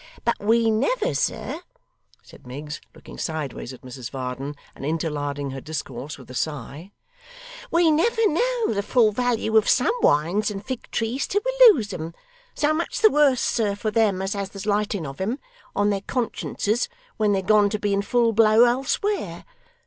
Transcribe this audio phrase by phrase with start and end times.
[0.25, 1.61] But we never, sir'
[2.23, 6.91] said Miggs, looking sideways at Mrs Varden, and interlarding her discourse with a sigh
[7.69, 11.93] 'we never know the full value of SOME wines and fig trees till we lose
[11.93, 12.15] 'em.
[12.55, 15.37] So much the worse, sir, for them as has the slighting of 'em
[15.75, 19.45] on their consciences when they're gone to be in full blow elsewhere.